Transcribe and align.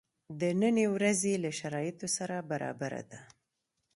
د 0.39 0.41
نني 0.61 0.85
ورځی 0.95 1.33
له 1.43 1.51
شرایطو 1.59 2.07
سره 2.17 2.35
برابره 2.49 3.01
ده. 3.11 3.19